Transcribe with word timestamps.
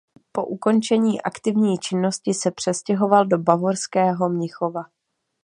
Po 0.31 0.45
ukončení 0.45 1.21
aktivní 1.21 1.77
činnosti 1.77 2.33
se 2.33 2.51
přestěhoval 2.51 3.25
do 3.25 3.37
bavorského 3.37 4.29
Mnichova. 4.29 4.81